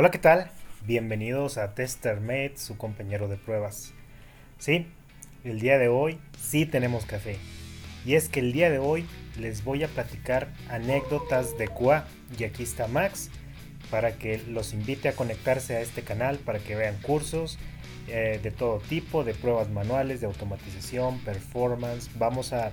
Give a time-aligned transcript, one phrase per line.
[0.00, 0.48] Hola, ¿qué tal?
[0.86, 3.92] Bienvenidos a TesterMate, su compañero de pruebas.
[4.56, 4.86] Sí,
[5.42, 7.36] el día de hoy sí tenemos café.
[8.06, 9.08] Y es que el día de hoy
[9.40, 12.06] les voy a platicar anécdotas de QA.
[12.38, 13.28] Y aquí está Max
[13.90, 17.58] para que los invite a conectarse a este canal para que vean cursos
[18.06, 22.08] eh, de todo tipo, de pruebas manuales, de automatización, performance.
[22.16, 22.70] Vamos a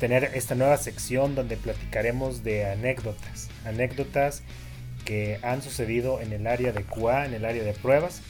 [0.00, 3.50] tener esta nueva sección donde platicaremos de anécdotas.
[3.66, 4.42] Anécdotas
[5.04, 8.22] que han sucedido en el área de QA, en el área de pruebas.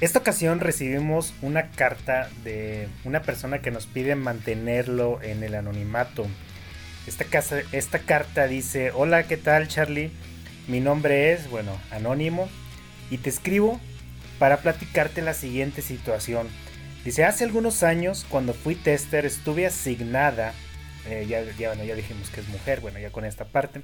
[0.00, 6.26] Esta ocasión recibimos una carta de una persona que nos pide mantenerlo en el anonimato.
[7.06, 10.12] Esta, casa, esta carta dice, hola, ¿qué tal Charlie?
[10.68, 12.48] Mi nombre es, bueno, Anónimo,
[13.10, 13.80] y te escribo
[14.38, 16.46] para platicarte la siguiente situación.
[17.04, 20.52] Dice, hace algunos años, cuando fui tester, estuve asignada,
[21.08, 23.80] eh, ya, ya, bueno, ya dijimos que es mujer, bueno, ya con esta parte,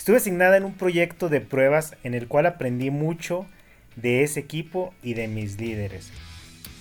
[0.00, 3.44] Estuve asignada en un proyecto de pruebas en el cual aprendí mucho
[3.96, 6.08] de ese equipo y de mis líderes.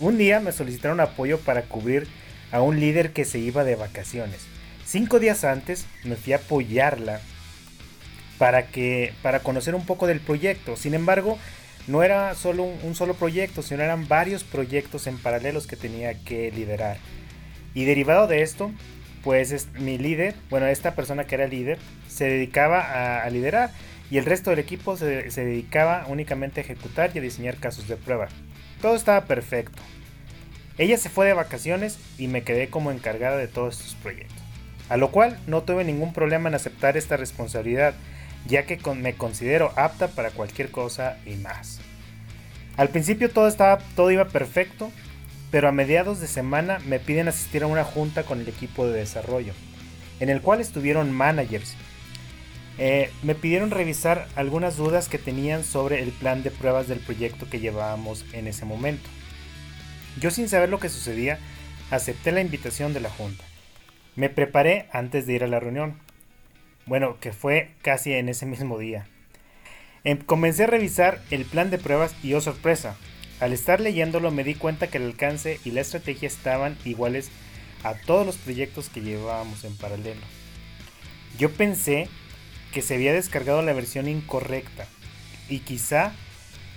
[0.00, 2.08] Un día me solicitaron apoyo para cubrir
[2.50, 4.48] a un líder que se iba de vacaciones.
[4.84, 7.20] Cinco días antes me fui a apoyarla
[8.36, 10.74] para, que, para conocer un poco del proyecto.
[10.74, 11.38] Sin embargo,
[11.86, 16.14] no era solo un, un solo proyecto, sino eran varios proyectos en paralelos que tenía
[16.24, 16.96] que liderar.
[17.74, 18.72] Y derivado de esto,
[19.24, 23.70] pues mi líder, bueno, esta persona que era líder, se dedicaba a, liderar
[24.10, 27.96] y el resto del equipo se, dedicaba únicamente a ejecutar y a diseñar casos de
[27.96, 28.28] prueba.
[28.82, 29.80] Todo estaba perfecto.
[30.76, 34.36] Ella se fue de vacaciones y me quedé como encargada de todos estos proyectos.
[34.90, 37.94] A lo cual no tuve ningún problema en aceptar esta responsabilidad,
[38.46, 41.80] ya que me considero apta para cualquier cosa y más.
[42.76, 44.90] Al principio todo estaba todo iba perfecto,
[45.54, 48.98] pero a mediados de semana me piden asistir a una junta con el equipo de
[48.98, 49.52] desarrollo,
[50.18, 51.76] en el cual estuvieron managers.
[52.76, 57.48] Eh, me pidieron revisar algunas dudas que tenían sobre el plan de pruebas del proyecto
[57.48, 59.08] que llevábamos en ese momento.
[60.18, 61.38] Yo sin saber lo que sucedía,
[61.92, 63.44] acepté la invitación de la junta.
[64.16, 66.00] Me preparé antes de ir a la reunión.
[66.84, 69.06] Bueno, que fue casi en ese mismo día.
[70.02, 72.96] Em, comencé a revisar el plan de pruebas y oh sorpresa,
[73.40, 77.30] al estar leyéndolo me di cuenta que el alcance y la estrategia estaban iguales
[77.82, 80.22] a todos los proyectos que llevábamos en paralelo.
[81.38, 82.08] Yo pensé
[82.72, 84.86] que se había descargado la versión incorrecta
[85.48, 86.12] y quizá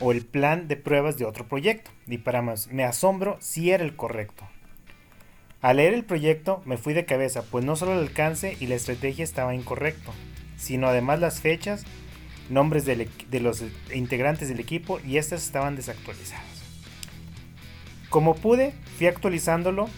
[0.00, 1.90] o el plan de pruebas de otro proyecto.
[2.06, 4.46] Y para más, me asombro si era el correcto.
[5.60, 8.74] Al leer el proyecto me fui de cabeza, pues no solo el alcance y la
[8.74, 10.12] estrategia estaba incorrecto,
[10.56, 11.84] sino además las fechas
[12.50, 13.62] nombres de los
[13.94, 16.44] integrantes del equipo y estas estaban desactualizadas.
[18.10, 19.88] Como pude, fui actualizándolo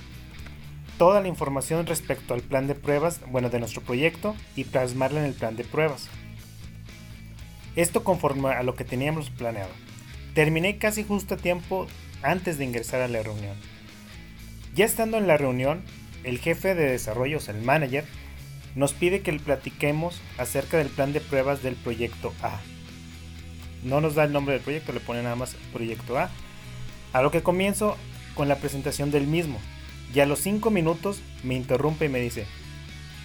[0.98, 5.26] toda la información respecto al plan de pruebas, bueno, de nuestro proyecto y plasmarla en
[5.26, 6.08] el plan de pruebas.
[7.74, 9.70] Esto conforme a lo que teníamos planeado.
[10.34, 11.86] Terminé casi justo a tiempo
[12.22, 13.56] antes de ingresar a la reunión.
[14.74, 15.82] Ya estando en la reunión,
[16.24, 18.04] el jefe de desarrollo, el manager,
[18.76, 22.60] nos pide que le platiquemos acerca del plan de pruebas del proyecto A.
[23.82, 26.31] No nos da el nombre del proyecto, le pone nada más proyecto A.
[27.12, 27.97] A lo que comienzo
[28.34, 29.59] con la presentación del mismo.
[30.15, 32.47] Y a los 5 minutos me interrumpe y me dice,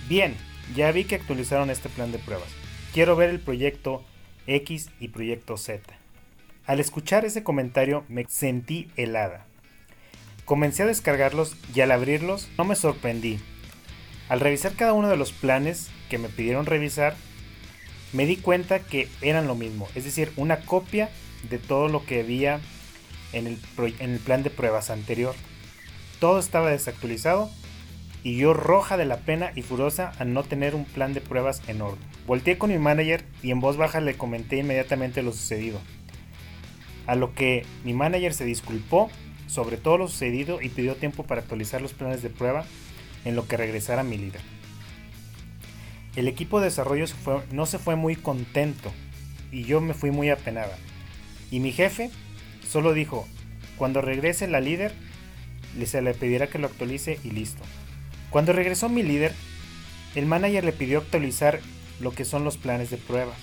[0.07, 0.35] bien,
[0.73, 2.49] ya vi que actualizaron este plan de pruebas.
[2.93, 4.03] Quiero ver el proyecto
[4.47, 5.81] X y proyecto Z.
[6.65, 9.45] Al escuchar ese comentario me sentí helada.
[10.45, 13.39] Comencé a descargarlos y al abrirlos no me sorprendí,
[14.31, 17.17] al revisar cada uno de los planes que me pidieron revisar,
[18.13, 21.09] me di cuenta que eran lo mismo, es decir, una copia
[21.49, 22.61] de todo lo que había
[23.33, 25.35] en el, plan de pruebas anterior.
[26.21, 27.51] Todo estaba desactualizado
[28.23, 31.61] y yo roja de la pena y furiosa al no tener un plan de pruebas
[31.67, 31.99] en orden.
[32.25, 35.81] Volteé con mi manager y en voz baja le comenté inmediatamente lo sucedido.
[37.05, 39.11] A lo que mi manager se disculpó
[39.47, 42.63] sobre todo lo sucedido y pidió tiempo para actualizar los planes de prueba
[43.25, 44.41] en lo que regresara mi líder.
[46.15, 47.05] El equipo de desarrollo
[47.51, 48.91] no se fue muy contento
[49.51, 50.77] y yo me fui muy apenada.
[51.49, 52.09] Y mi jefe
[52.69, 53.27] solo dijo,
[53.77, 54.93] cuando regrese la líder,
[55.85, 57.63] se le pedirá que lo actualice y listo.
[58.29, 59.33] Cuando regresó mi líder,
[60.15, 61.59] el manager le pidió actualizar
[61.99, 63.33] lo que son los planes de prueba.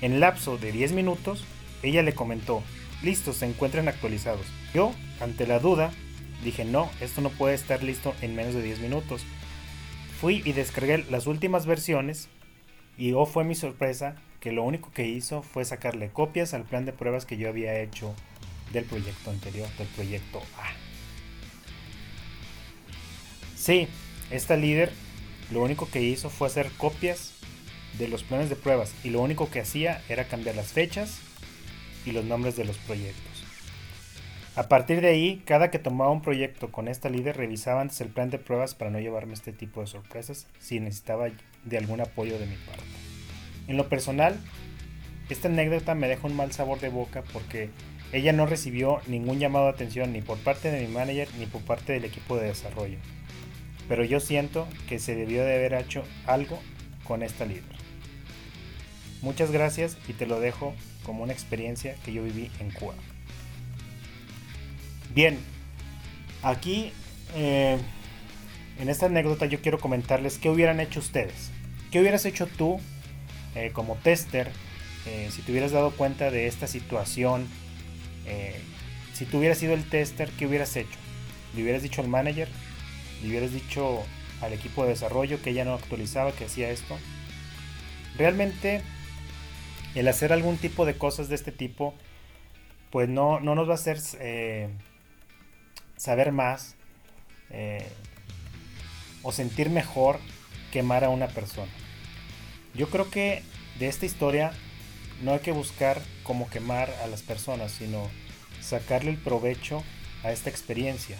[0.00, 1.44] En lapso de 10 minutos,
[1.82, 2.62] ella le comentó,
[3.02, 4.46] listo, se encuentran actualizados.
[4.74, 5.90] Yo, ante la duda,
[6.44, 9.22] Dije, no, esto no puede estar listo en menos de 10 minutos.
[10.20, 12.28] Fui y descargué las últimas versiones
[12.96, 16.84] y oh fue mi sorpresa que lo único que hizo fue sacarle copias al plan
[16.84, 18.14] de pruebas que yo había hecho
[18.72, 20.72] del proyecto anterior, del proyecto A.
[23.56, 23.88] Sí,
[24.30, 24.92] esta líder
[25.50, 27.32] lo único que hizo fue hacer copias
[27.98, 31.18] de los planes de pruebas y lo único que hacía era cambiar las fechas
[32.06, 33.39] y los nombres de los proyectos.
[34.56, 38.08] A partir de ahí, cada que tomaba un proyecto con esta líder, revisaba antes el
[38.08, 41.28] plan de pruebas para no llevarme este tipo de sorpresas si necesitaba
[41.64, 42.82] de algún apoyo de mi parte.
[43.68, 44.36] En lo personal,
[45.28, 47.70] esta anécdota me deja un mal sabor de boca porque
[48.12, 51.62] ella no recibió ningún llamado de atención ni por parte de mi manager ni por
[51.62, 52.98] parte del equipo de desarrollo.
[53.88, 56.58] Pero yo siento que se debió de haber hecho algo
[57.04, 57.62] con esta líder.
[59.22, 60.74] Muchas gracias y te lo dejo
[61.04, 62.94] como una experiencia que yo viví en Cuba.
[65.12, 65.36] Bien,
[66.42, 66.92] aquí
[67.34, 67.76] eh,
[68.78, 71.50] en esta anécdota yo quiero comentarles qué hubieran hecho ustedes.
[71.90, 72.78] ¿Qué hubieras hecho tú
[73.56, 74.52] eh, como tester
[75.06, 77.46] eh, si te hubieras dado cuenta de esta situación?
[79.12, 80.96] si tú hubieras sido el tester, ¿qué hubieras hecho?
[81.56, 82.48] ¿Le hubieras dicho al manager?
[83.22, 84.04] ¿Le hubieras dicho
[84.40, 86.96] al equipo de desarrollo que ella no actualizaba, que hacía esto?
[88.16, 88.82] Realmente
[89.96, 91.92] el hacer algún tipo de cosas de este tipo,
[92.90, 93.98] pues no, no nos va a hacer
[96.00, 96.76] saber más
[97.50, 97.86] eh,
[99.22, 100.18] o sentir mejor
[100.72, 101.70] quemar a una persona.
[102.74, 103.42] Yo creo que
[103.78, 104.52] de esta historia
[105.22, 108.08] no hay que buscar cómo quemar a las personas, sino
[108.62, 109.84] sacarle el provecho
[110.24, 111.18] a esta experiencia.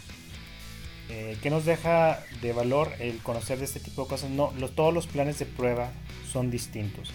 [1.10, 4.30] Eh, ¿Qué nos deja de valor el conocer de este tipo de cosas?
[4.30, 5.90] No, todos los planes de prueba
[6.32, 7.10] son distintos.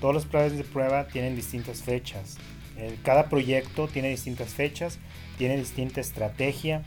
[0.00, 2.36] Todos los planes de prueba tienen distintas fechas.
[3.02, 4.98] Cada proyecto tiene distintas fechas,
[5.36, 6.82] tiene distinta estrategia,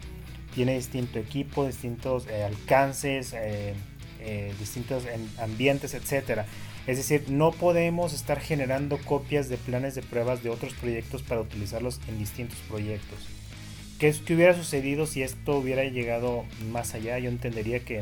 [0.54, 3.74] tiene distinto equipo, distintos eh, alcances, eh,
[4.20, 5.04] eh, distintos
[5.40, 6.46] ambientes, etc.
[6.88, 11.42] Es decir, no podemos estar generando copias de planes de pruebas de otros proyectos para
[11.42, 13.20] utilizarlos en distintos proyectos.
[14.00, 17.20] ¿Qué, qué hubiera sucedido si esto hubiera llegado más allá?
[17.20, 18.02] Yo entendería que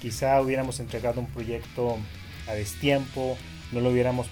[0.00, 1.98] quizá hubiéramos entregado un proyecto
[2.46, 3.36] a destiempo,
[3.72, 4.26] no lo hubiéramos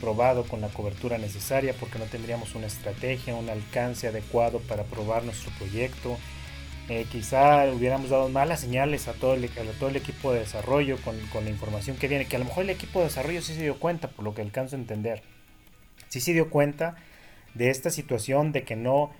[0.00, 5.24] probado con la cobertura necesaria porque no tendríamos una estrategia, un alcance adecuado para probar
[5.24, 6.16] nuestro proyecto
[6.88, 11.44] eh, quizá hubiéramos dado malas señales a todo el, todo el equipo de desarrollo con,
[11.44, 13.78] la información que viene, que a lo mejor el equipo de desarrollo sí se dio
[13.78, 15.22] cuenta, por lo que alcanzo a entender.
[16.08, 16.96] Sí se dio cuenta
[17.52, 19.10] de esta situación de que no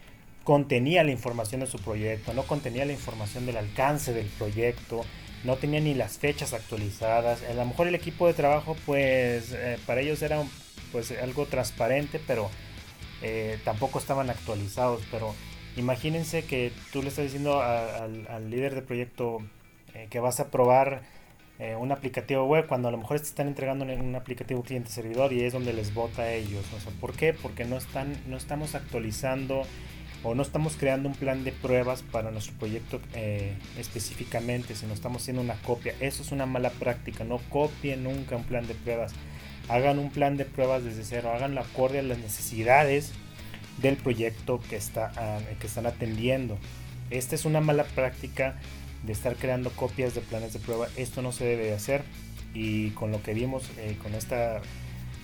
[0.44, 5.04] contenía la información de su proyecto, no contenía la información del alcance del proyecto,
[5.44, 7.42] no tenía ni las fechas actualizadas.
[7.42, 10.42] A lo mejor el equipo de trabajo, pues eh, para ellos era
[10.90, 12.50] pues algo transparente, pero
[13.20, 15.02] eh, tampoco estaban actualizados.
[15.10, 15.34] Pero
[15.78, 19.38] Imagínense que tú le estás diciendo al, líder de proyecto
[19.94, 21.02] eh, que vas a probar
[21.60, 25.32] eh, un aplicativo web cuando a lo mejor te están entregando un, aplicativo cliente servidor
[25.32, 26.64] y es donde les vota a ellos.
[27.00, 27.32] ¿por qué?
[27.32, 29.62] Porque no, están, no estamos actualizando
[30.24, 35.22] o no estamos creando un plan de pruebas para nuestro proyecto eh, específicamente, sino estamos
[35.22, 35.94] haciendo una copia.
[36.00, 37.22] Eso es una mala práctica.
[37.22, 39.12] No copien nunca un plan de pruebas.
[39.68, 41.30] Hagan un plan de pruebas desde cero.
[41.32, 43.12] Háganlo acorde a las necesidades
[43.80, 46.58] del proyecto que, está, ah, que están atendiendo.
[47.10, 48.56] Esta es una mala práctica
[49.04, 50.88] de estar creando copias de planes de prueba.
[50.96, 52.02] Esto no se debe de hacer.
[52.54, 54.60] Y con lo que vimos, eh, con esta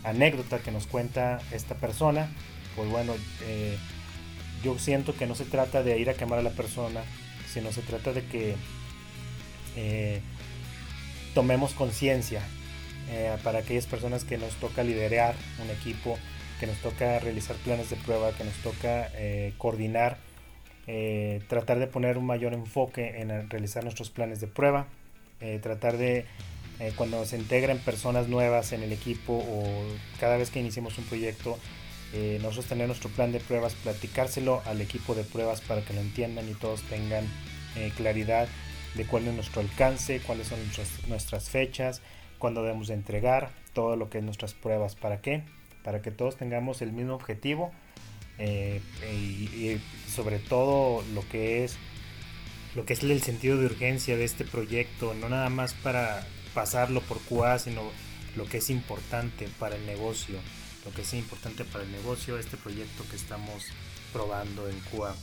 [0.05, 2.29] anécdota que nos cuenta esta persona,
[2.77, 3.77] pues bueno, eh,
[4.63, 7.03] yo siento que no se trata de ir a quemar a la persona,
[7.53, 8.55] sino se trata de que
[9.77, 10.21] eh,
[11.35, 12.43] tomemos conciencia
[13.45, 16.19] para aquellas personas que nos toca liderar un equipo
[16.59, 20.19] que nos toca realizar planes de prueba, que nos toca eh, coordinar,
[20.87, 24.87] eh, tratar de poner un mayor enfoque en realizar nuestros planes de prueba,
[25.41, 26.27] eh, tratar de
[26.97, 29.85] cuando se integren personas nuevas en el equipo o
[30.19, 31.57] cada vez que iniciemos un proyecto,
[32.43, 36.49] nosotros tener nuestro plan de pruebas, platicárselo al equipo de pruebas para que lo entiendan
[36.49, 37.29] y todos tengan
[37.97, 38.49] claridad
[38.95, 40.59] de cuál es nuestro alcance, cuáles son
[41.07, 42.03] nuestras, fechas,
[42.39, 45.45] cuándo debemos de entregar, todo lo que es nuestras pruebas, para qué
[45.85, 47.73] para que todos tengamos el mismo objetivo
[48.39, 48.81] eh,
[49.13, 49.79] y,
[50.11, 51.77] sobre todo lo que es
[52.75, 57.03] lo que es el sentido de urgencia de este proyecto, no nada más para pasarlo
[57.03, 57.83] por QA, sino
[58.35, 60.39] lo que es importante para el negocio,
[60.85, 63.67] lo que es importante para el negocio, este proyecto que estamos
[64.13, 65.15] probando en QA.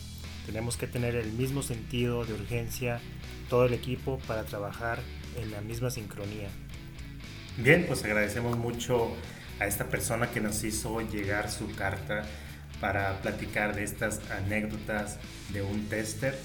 [0.46, 3.02] Tenemos que tener el mismo sentido de urgencia
[3.50, 5.00] todo el equipo para trabajar
[5.38, 6.48] en la misma sincronía.
[7.58, 9.12] Bien, pues agradecemos mucho
[9.60, 12.24] a esta persona que nos hizo llegar su carta
[12.80, 15.20] para platicar de estas anécdotas
[15.54, 16.36] de un tester.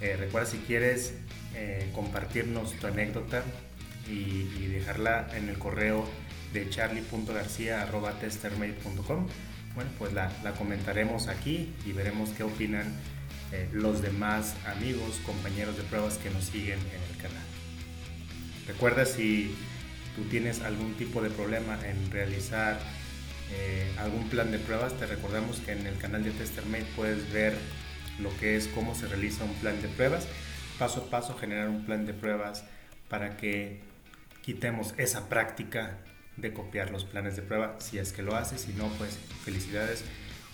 [0.00, 1.14] Eh, recuerda si quieres
[1.54, 3.42] eh, compartirnos tu anécdota
[4.06, 6.06] y, dejarla en el correo
[6.52, 9.26] de charlie.garcia.testermate.com.
[9.74, 12.86] Bueno, pues la, comentaremos aquí y veremos qué opinan
[13.52, 17.42] eh, los demás amigos, compañeros de pruebas que nos siguen en el canal.
[18.66, 19.54] Recuerda si
[20.18, 22.80] tú tienes algún tipo de problema en realizar
[23.52, 27.54] eh, algún plan de pruebas, te recordamos que en el canal de TesterMate puedes ver
[28.18, 30.26] lo que es cómo se realiza un plan de pruebas,
[30.76, 32.64] paso a paso generar un plan de pruebas
[33.08, 33.80] para que
[34.42, 35.98] quitemos esa práctica
[36.36, 40.02] de copiar los planes de prueba si es que lo haces, si no pues felicidades,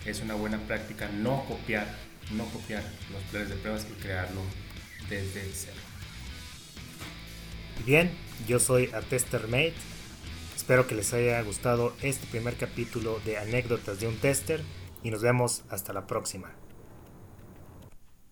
[0.04, 1.87] es una buena práctica no copiar,
[2.33, 4.42] no copiar los planes de pruebas y crearlo
[5.09, 5.80] desde cero.
[7.85, 8.11] Bien,
[8.46, 9.74] yo soy a TesterMate.
[10.56, 14.62] Espero que les haya gustado este primer capítulo de anécdotas de un tester
[15.02, 16.50] y nos vemos hasta la próxima.